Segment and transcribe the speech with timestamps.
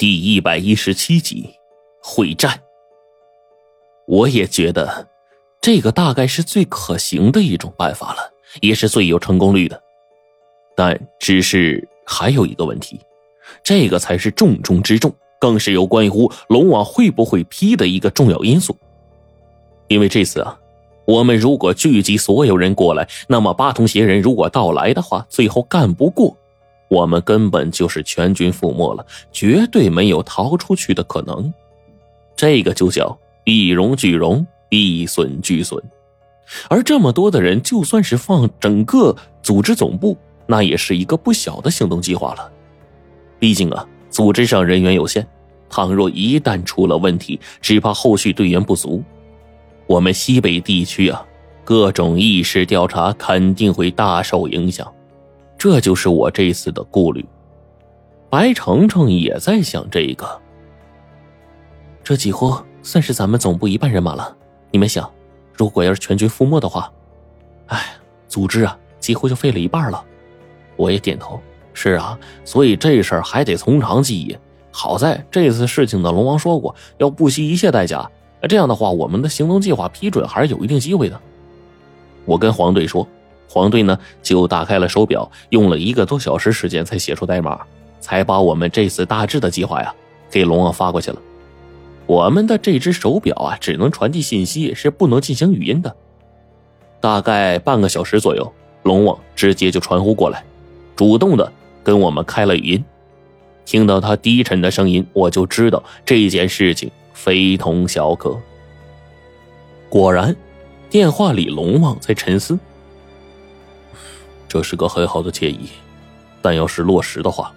[0.00, 1.50] 第一百一十七集，
[2.02, 2.58] 会战。
[4.06, 5.06] 我也觉得，
[5.60, 8.32] 这个大概是最可行的一种办法了，
[8.62, 9.78] 也是最有成功率的。
[10.74, 12.98] 但只是还有一个问题，
[13.62, 18.74] 这个才是重中之重，更是有关乎龙王会不会批的一个重要因素。
[19.88, 20.58] 因为这次啊，
[21.04, 26.34] 我们如果聚集所有人过来，那么八通邪人如果到来的话，最后干不过。
[26.90, 31.52] 我们根本就是全军覆没了，绝对没有逃出去的可能。
[32.34, 35.80] 这个就叫一荣俱荣，一损俱损。
[36.68, 42.50] 而这么多的人，就算是放整个组织总部，那也是一个不小的行动计划了。
[43.38, 45.24] 毕竟啊，组织上人员有限，
[45.68, 49.00] 倘若一旦出了问题，只怕后续队员不足。
[49.86, 51.24] 我们西北地区啊，
[51.62, 54.92] 各种意识调查肯定会大受影响。
[55.60, 57.22] 这就是我这一次的顾虑，
[58.30, 60.40] 白程程也在想这个。
[62.02, 64.34] 这几乎算是咱们总部一半人马了。
[64.70, 65.12] 你们想，
[65.52, 66.90] 如果要是全军覆没的话，
[67.66, 67.92] 哎，
[68.26, 70.02] 组织啊，几乎就废了一半了。
[70.76, 71.38] 我也点头，
[71.74, 74.34] 是啊，所以这事儿还得从长计议。
[74.70, 78.10] 好在这次事情呢，龙王说过要不惜一切代价。
[78.48, 81.20] 这样的话，我们的行动计划批准还是有一定机会的。
[82.24, 83.06] 我跟黄队说。
[83.52, 87.60] 黄队呢，就打开了手表，用了一个多小时时间才写出代码，
[87.98, 89.92] 才把我们这次大致的计划呀
[90.30, 91.20] 给龙王发过去了。
[92.06, 95.96] 我们的这只手表啊，只能传递信息，是不能进行语音的。
[97.00, 98.52] 大概半个小时左右，
[98.84, 100.44] 龙王直接就传呼过来，
[100.94, 102.84] 主动的跟我们开了语音。
[103.64, 108.38] 听到他低沉的声音，我就知道这件事情非同小可。
[109.88, 110.36] 果然，
[110.88, 112.56] 电话里龙王在沉思。
[114.50, 115.70] 这是个很好的建议，
[116.42, 117.54] 但要是落实的话，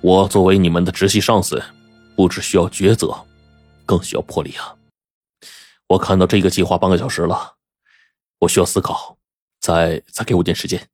[0.00, 1.62] 我作为你们的直系上司，
[2.16, 3.14] 不只需要抉择，
[3.84, 4.74] 更需要魄力啊！
[5.86, 7.54] 我看到这个计划半个小时了，
[8.40, 9.16] 我需要思考，
[9.60, 10.88] 再再给我点时间。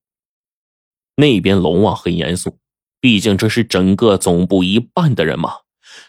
[1.16, 2.58] 那边龙王很严肃，
[3.00, 5.60] 毕竟这是整个总部一半的人嘛，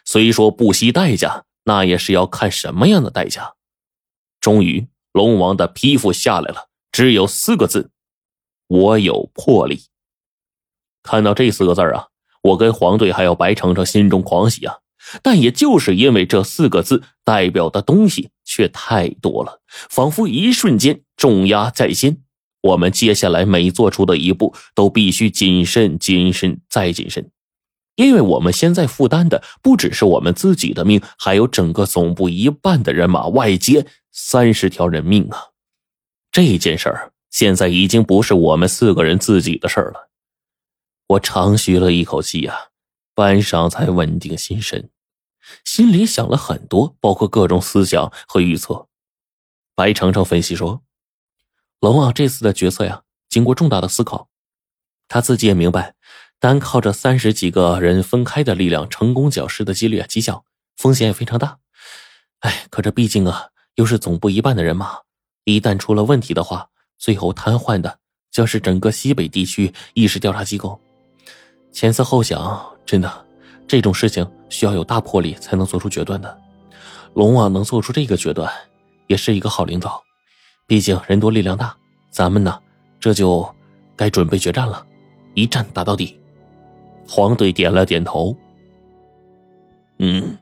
[0.03, 3.53] 虽说不惜代价，那也是要看什么样的代价。
[4.41, 7.91] 终于，龙王的批复下来了，只有四个字。
[8.73, 9.83] 我有魄力。
[11.03, 12.07] 看到这四个字啊，
[12.41, 14.77] 我跟黄队还有白程程心中狂喜啊！
[15.21, 19.61] 但也就是因为这四个字代表的东西却太多了，
[19.91, 22.23] 仿佛一瞬间重压在心。
[22.61, 27.29] 我们接下来每做出的一步都必须谨慎、谨慎再谨慎，
[27.93, 35.37] 因为我们现在负担的不只是我们自己的命，还有整个总部一半的人马，外接三十条人命啊！
[36.31, 37.12] 这件事儿。
[37.33, 40.11] 现在已经不是我们四个人自己的事儿了，
[41.07, 42.55] 我长吁了一口气啊，
[43.15, 44.91] 半晌才稳定心神，
[45.65, 48.87] 心里想了很多，包括各种思想和预测。
[49.73, 50.83] 白程程分析说
[51.81, 54.29] ：“龙王这次的决策呀，经过重大的思考，
[55.07, 55.95] 他自己也明白，
[56.39, 60.45] 单靠着三十几个人分开的力量成功剿尸的几率啊极小，
[60.77, 61.57] 风险也非常大。
[62.41, 64.99] 哎，可这毕竟啊，又是总部一半的人马，
[65.45, 66.69] 一旦出了问题的话。”
[67.03, 67.99] 最后瘫痪的
[68.31, 70.79] 将是整个西北地区意识调查机构。
[71.69, 73.25] 前思后想，真的，
[73.67, 76.41] 这种事情需要有大魄力才能做出决断的。
[77.13, 78.49] 龙王能做出这个决断，
[79.07, 80.01] 也是一个好领导。
[80.65, 81.75] 毕竟人多力量大，
[82.09, 82.57] 咱们呢，
[83.01, 83.53] 这就
[83.97, 84.87] 该准备决战了，
[85.33, 86.17] 一战打到底。
[87.05, 88.33] 黄队点了点头。
[89.99, 90.37] 嗯，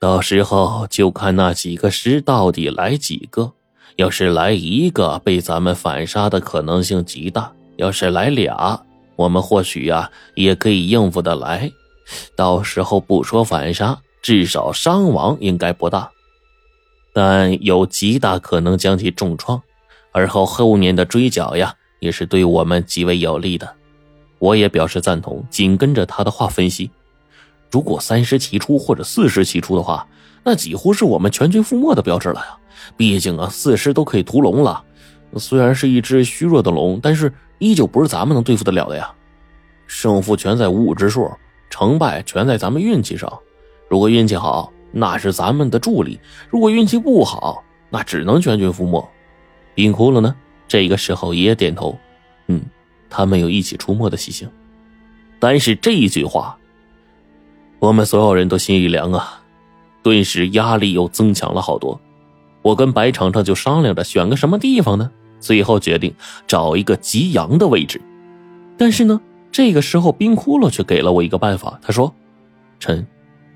[0.00, 3.52] 到时候就看那几个师到底来几个。
[3.98, 8.80] 要是来一个，被咱们反杀的可能性极大；要是来俩，
[9.16, 11.68] 我们或许呀也可以应付得来。
[12.36, 16.08] 到时候不说反杀，至少伤亡应该不大，
[17.12, 19.60] 但有极大可能将其重创。
[20.12, 23.68] 而后后面的追剿呀，也是对我们极为有利的。
[24.38, 26.88] 我也表示赞同，紧跟着他的话分析：
[27.68, 30.06] 如果三十齐出或者四十齐出的话，
[30.44, 32.56] 那几乎是我们全军覆没的标志了呀。
[32.96, 34.82] 毕竟啊，四师都可以屠龙了，
[35.36, 39.10] 虽然是一只虚弱的龙，但是依旧不是咱们能对付得了的呀。
[39.86, 41.30] 胜负全在五五之数，
[41.70, 43.30] 成败全在咱们运气上。
[43.88, 46.18] 如果运气好，那是咱们的助力；
[46.50, 49.06] 如果运气不好，那只能全军覆没。
[49.74, 50.34] 冰窟窿呢？
[50.66, 51.98] 这个时候也点头，
[52.48, 52.60] 嗯，
[53.08, 54.48] 他们有一起出没的习性。
[55.38, 56.58] 但是这一句话，
[57.78, 59.40] 我们所有人都心一凉啊，
[60.02, 62.00] 顿时压力又增强了好多。
[62.62, 65.10] 我跟白程程就商量着选个什么地方呢？
[65.40, 66.12] 最后决定
[66.46, 68.00] 找一个极阳的位置。
[68.76, 69.20] 但是呢，
[69.52, 71.78] 这个时候冰窟窿却给了我一个办法。
[71.80, 72.12] 他说
[72.80, 73.06] ：“臣，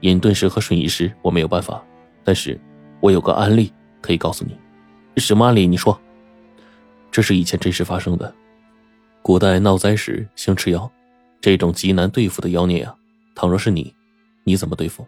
[0.00, 1.82] 隐遁石和瞬移石我没有办法，
[2.22, 2.58] 但是
[3.00, 4.56] 我有个案例可以告诉你。
[5.20, 5.66] 什么案例？
[5.66, 6.00] 你说。
[7.10, 8.32] 这是以前真实发生的。
[9.20, 10.90] 古代闹灾时行吃妖，
[11.40, 12.94] 这种极难对付的妖孽啊，
[13.34, 13.94] 倘若是你，
[14.44, 15.06] 你怎么对付？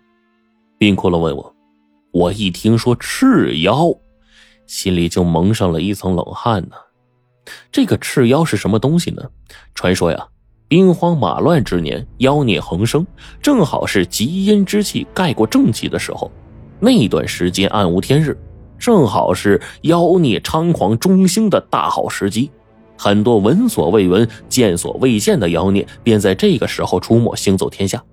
[0.84, 1.54] 冰骷髅问我。
[2.12, 3.86] 我一听说赤妖，
[4.66, 6.76] 心里就蒙上了一层冷汗呢。
[7.72, 9.22] 这个赤妖是什么东西呢？
[9.75, 10.28] 传说呀，
[10.69, 13.06] 兵荒马乱之年，妖孽横生，
[13.40, 16.31] 正好是极阴之气盖过正气的时候。
[16.81, 18.37] 那段时间暗无天日，
[18.78, 22.50] 正好是妖孽猖狂中兴的大好时机。
[22.98, 28.04] 很多闻所未闻、见所未见的妖孽便在这个时候出没，行走天下。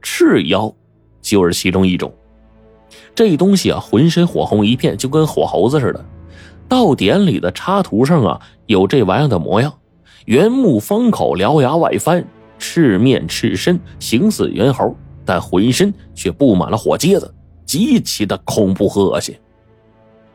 [0.00, 0.72] 赤妖
[1.22, 2.12] 就是其中一种。
[3.14, 6.04] 这东西啊，浑身火红一片，就跟火猴子似的。
[6.68, 9.72] 道典里的插图上啊，有这玩意的模样：
[10.26, 12.24] 圆目方口，獠牙外翻，
[12.58, 17.34] 赤面赤身，形似猿猴，但浑身却布满了火疖子，
[17.66, 19.34] 极其的恐怖和恶心。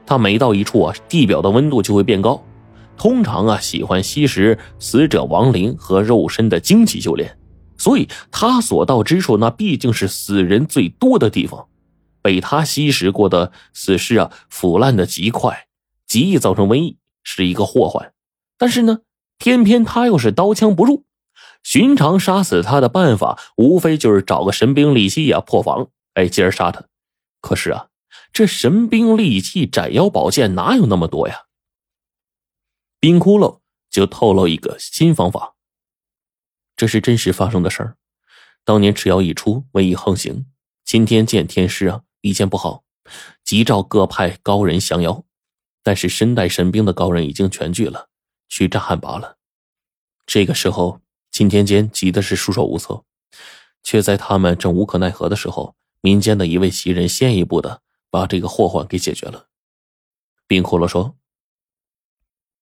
[0.05, 2.41] 它每到一处啊，地表的温度就会变高。
[2.95, 7.35] 通常啊，喜欢吸食死者亡灵和肉身的精气修炼，
[7.77, 11.67] 所以他所到之处，那毕竟是死人最多的地方。
[12.21, 15.67] 被他吸食过的死尸啊，腐烂的极快，
[16.05, 18.13] 极易造成瘟疫，是一个祸患。
[18.57, 18.99] 但是呢，
[19.37, 21.05] 偏偏他又是刀枪不入。
[21.63, 26.85] 寻常杀死他的办法，无非就是找个神兵利器呀破防，哎，接着杀他。
[27.41, 27.87] 可是啊，
[28.33, 31.43] 这神兵利器、斩妖宝剑哪有那么多呀？
[32.99, 33.59] 冰窟窿
[33.89, 35.55] 就透露一个新方法。
[36.77, 37.97] 这是真实发生的事儿。
[38.63, 40.45] 当年赤妖一出，瘟疫横行，
[40.85, 42.03] 今天见天师啊。
[42.21, 42.83] 意见不好，
[43.43, 45.23] 急召各派高人降妖，
[45.81, 48.09] 但是身带神兵的高人已经全聚了，
[48.49, 49.37] 去战汉拔了。
[50.25, 50.99] 这个时候，
[51.31, 53.05] 金天坚急的是束手无策，
[53.81, 59.47] 却在他们正无可奈何的时候，民间的一位奇人先一步的把这个祸患给解决了。
[60.45, 61.15] 冰骷髅说：“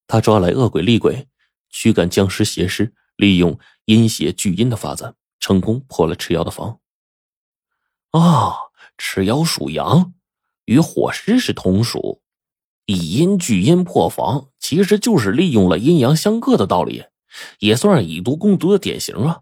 [0.06, 1.28] 他抓来恶鬼厉鬼，
[1.70, 6.80] 驱赶僵尸邪尸，利用阴邪聚阴的法子，成功破了赤妖的防。”
[8.12, 8.56] 啊！
[8.98, 10.14] 赤妖属阳，
[10.64, 12.22] 与火尸是同属，
[12.86, 17.04] 以阴聚阴破防，其实就是利用了阴阳相克的道理，
[17.60, 19.42] 也算是以毒攻毒的典型啊。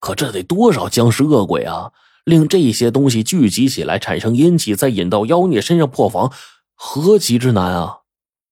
[0.00, 1.92] 可这得多少僵尸恶鬼啊，
[2.24, 6.30] 令这些东西聚集起来产生阴气，再引到妖孽身上破防，
[6.74, 8.00] 何其之难啊！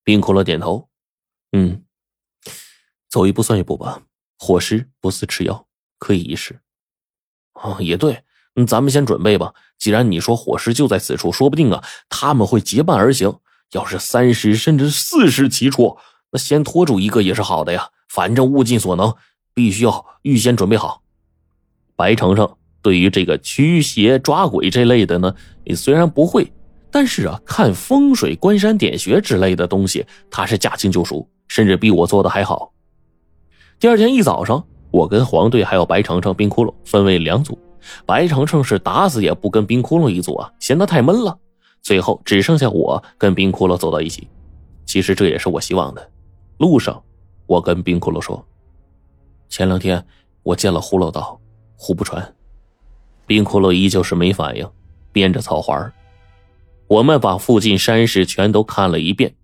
[0.03, 0.89] 冰骷髅点头，
[1.53, 1.85] 嗯，
[3.11, 4.01] 走一步算一步吧。
[4.39, 5.67] 火尸不似吃药，
[5.99, 6.61] 可以一试。
[7.55, 8.23] 啊，也对。
[8.67, 9.55] 咱们先准备吧。
[9.79, 13.33] 既然你说火尸就在此处，说不定啊，他们会结伴而行。
[13.73, 15.97] 要是三尸甚至四尸齐出，
[16.33, 17.91] 那先拖住一个也是好的呀。
[18.09, 19.15] 反正物尽所能，
[19.55, 21.03] 必须要预先准备好。
[21.95, 25.33] 白程程对于这个驱邪抓鬼这类的呢，
[25.65, 26.53] 你虽然不会，
[26.91, 32.73] 但是啊，看风水、观山点穴之类的东西，他是驾轻就熟，甚至比我做的还好。
[33.81, 37.57] 第二天一早上，我跟黄队还有白程程、冰窟窿分为两组。
[38.05, 41.39] 白程程是打死也不跟冰窟窿一组啊，嫌他太闷了。
[41.81, 44.27] 最后只剩下我跟冰窟窿走到一起。
[44.85, 46.11] 其实这也是我希望的。
[46.59, 47.01] 路上，
[47.47, 48.45] 我跟冰窟窿说
[49.49, 50.05] ：“前两天
[50.43, 51.41] 我见了葫芦岛、
[51.77, 52.35] 胡不传。”
[53.27, 54.69] 冰窟窿依旧是没反应，
[55.13, 55.93] 编着草环。
[56.89, 59.37] 我们把附近山势全都看了一遍，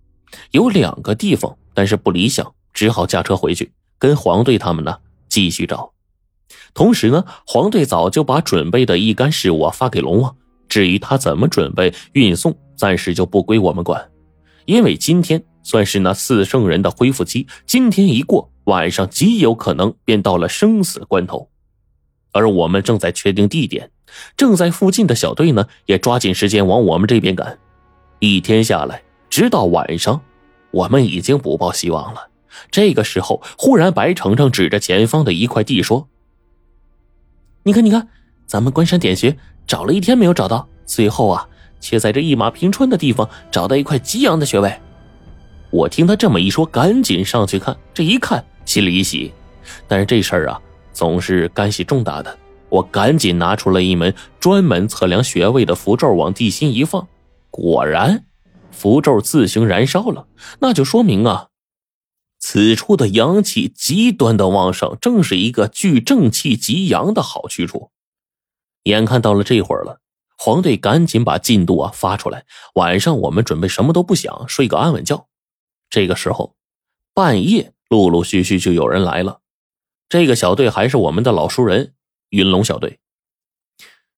[0.51, 4.97] 有两个地方，但是不理想，只好驾车回去，跟黄队他们呢
[5.29, 5.91] 继续找。
[6.73, 10.35] 同时呢，黄队早就把准备的一干事物发给龙王。
[10.67, 14.09] 至于他怎么准备运送，暂时就不归我们管，
[14.65, 17.47] 因为今天算是那四圣人的恢复期。
[17.65, 21.49] 今天一过，晚上极有可能便到了生死关头。
[22.33, 23.89] 而我们正在确定地点，
[24.35, 27.57] 正在附近的小队呢也抓紧时间往我们这边赶。
[28.19, 30.19] 一天下来，直到晚上，
[30.71, 32.27] 我们已经不抱希望了。
[32.71, 36.07] 这个时候，忽然白程程指着前方的一块地说。
[37.63, 38.07] 你看，你看，
[38.45, 39.35] 咱们关山点穴
[39.65, 41.47] 找了一天没有找到，最后啊，
[41.79, 44.73] 却在这一马平川的地方找到一块极阳的穴位。
[45.71, 47.75] 我听他这么一说，赶紧上去看。
[47.93, 49.33] 这一看，心里一喜，
[49.87, 50.61] 但是这事儿啊，
[50.93, 52.37] 总是干系重大的。
[52.69, 57.07] 我赶紧拿出了一门专门测量穴位的符咒，往地心一放，
[57.49, 58.25] 果然，
[58.71, 60.27] 符咒自行燃烧了。
[60.59, 61.47] 那就说明啊。
[62.47, 67.89] 此处的阳气极端的旺盛，正是一个聚正气极阳的好去处。
[68.83, 69.99] 眼看到了这会儿了，
[70.37, 72.45] 黄队赶紧把进度啊发出来。
[72.75, 75.27] 晚上我们准备什么都不想，睡个安稳觉。
[75.89, 76.55] 这个时候，
[77.15, 79.39] 半夜陆陆续续就有人来了。
[80.07, 81.95] 这个小队还是我们的老熟人，
[82.29, 82.99] 云龙小队。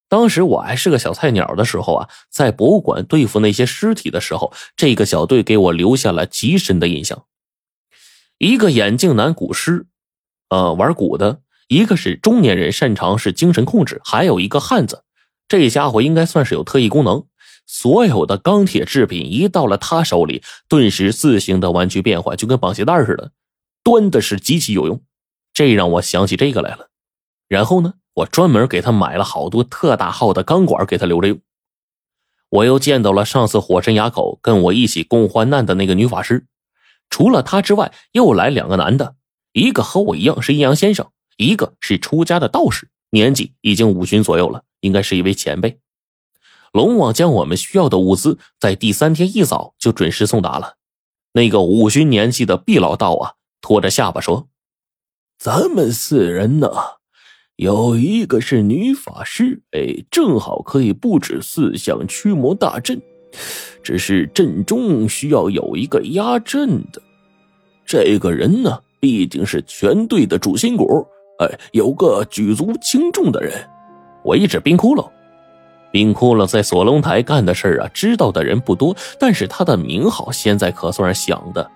[0.09, 7.25] 当时我还是个小菜鸟的时候啊，在博物馆对付那些尸体的时候，这个小队给我留下了极深的印象。
[8.37, 9.87] 一个眼镜男古尸，
[10.49, 15.03] 呃，玩鼓的；一个是中年人，擅长是精神控制；还有一个汉子，
[15.47, 17.25] 这家伙应该算是有特异功能。
[17.65, 23.31] 所有的钢铁制品一到了他手里，顿时自行的弯曲变换，就跟绑鞋带似的，
[23.83, 25.01] 端的是极其有用。
[25.53, 26.89] 这让我想起这个来了。
[27.47, 27.93] 然后呢？
[28.17, 31.39] 我专门给他买了好多特大号的钢管，给他留着用。
[32.49, 36.47] 我又见到了上次火神崖口跟我一起共患难的那个女法师，
[37.09, 39.15] 除了他之外，又来两个男的，
[39.53, 45.79] 一个和我一样是阴阳先生，一个是出家的道士，年纪已经五旬左右了，应该是一位前辈。
[46.73, 50.75] 龙王将我们需要的物资在第三天一早就准时送达了。
[51.33, 54.49] 那个五旬年纪的毕老道啊，拖着下巴说
[55.39, 56.69] ：“咱们四人呢？”
[57.55, 63.01] 有一个是女法师，哎，正好可以布置四象驱魔大阵，
[63.81, 67.01] 只是阵中需要有一个压阵的。
[67.85, 71.07] 这个人呢，毕竟是全队的主心骨，
[71.39, 73.53] 哎，有个举足轻重的人。
[74.23, 75.09] 我一指冰窟窿，
[75.91, 81.71] 冰窟窿在锁龙台干的事儿啊，知道的人不多，但是他的名号现在可算是响的。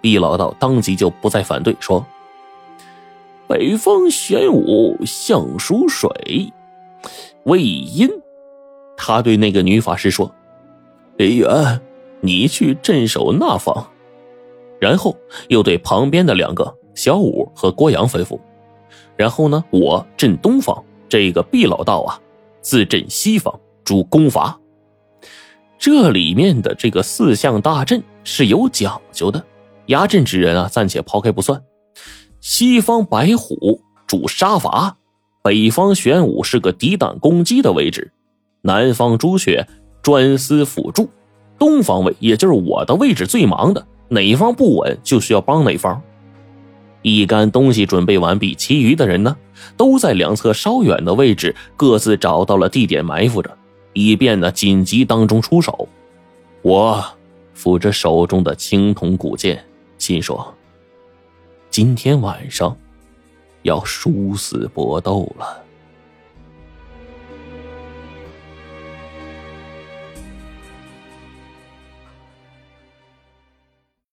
[0.00, 2.04] 毕老道当即就不再反对，说。
[3.46, 6.52] 北方玄武象属水，
[7.44, 8.08] 为阴。
[8.96, 10.34] 他对那个女法师说
[11.16, 11.80] ：“李元，
[12.20, 13.88] 你去镇守那方。”
[14.80, 15.16] 然后
[15.48, 18.38] 又对旁边的两个小五和郭阳吩咐
[19.16, 22.20] ：“然后呢，我镇东方，这个毕老道啊，
[22.60, 24.58] 自镇西方，主攻伐。
[25.78, 29.44] 这里面的这个四象大阵是有讲究的，
[29.86, 31.62] 压阵之人啊，暂且抛开不算。”
[32.40, 34.96] 西方白虎主杀伐，
[35.42, 38.10] 北方玄武是个抵挡攻击的位置，
[38.62, 39.64] 南方朱雀
[40.02, 41.08] 专司辅助，
[41.58, 46.02] 东方位也就是我的位置最忙的，哪方不稳就需要帮哪方。
[47.02, 49.36] 一干东西准备完毕，其余的人呢，
[49.76, 53.56] 都在两侧稍远的位置各自找到了地点埋伏着，
[53.92, 55.88] 以便呢紧急当中出手。
[56.62, 57.04] 我
[57.54, 59.64] 扶着手中的青铜古剑，
[59.98, 60.54] 心说。
[61.70, 62.76] 今天晚上，
[63.62, 65.61] 要殊死搏斗了。